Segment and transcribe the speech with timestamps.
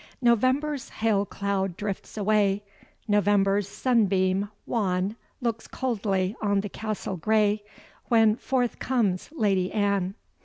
[0.19, 2.63] November's hail cloud drifts away,
[3.07, 7.63] November's sunbeam wan Looks coldly on the castle grey,
[8.05, 10.15] When forth comes Lady Anne.